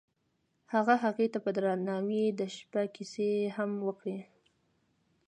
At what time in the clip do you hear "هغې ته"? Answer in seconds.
1.03-1.37